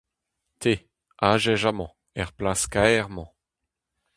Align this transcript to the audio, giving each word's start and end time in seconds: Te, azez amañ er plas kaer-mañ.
Te, 0.61 0.73
azez 1.31 1.63
amañ 1.71 1.93
er 2.21 2.29
plas 2.37 2.61
kaer-mañ. 2.73 3.29